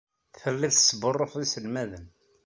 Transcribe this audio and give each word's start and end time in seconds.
Tellid 0.39 0.71
tesbuṛṛufed 0.73 1.41
iselmaden. 1.45 2.05